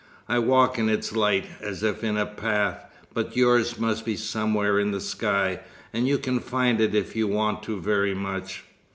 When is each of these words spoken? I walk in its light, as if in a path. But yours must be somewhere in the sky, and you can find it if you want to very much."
I 0.27 0.39
walk 0.39 0.79
in 0.79 0.89
its 0.89 1.11
light, 1.13 1.45
as 1.61 1.83
if 1.83 2.03
in 2.03 2.17
a 2.17 2.25
path. 2.25 2.85
But 3.13 3.35
yours 3.37 3.77
must 3.77 4.03
be 4.03 4.15
somewhere 4.15 4.79
in 4.79 4.89
the 4.89 4.99
sky, 4.99 5.59
and 5.93 6.07
you 6.07 6.17
can 6.17 6.39
find 6.39 6.81
it 6.81 6.95
if 6.95 7.15
you 7.15 7.27
want 7.27 7.61
to 7.65 7.79
very 7.79 8.15
much." 8.15 8.63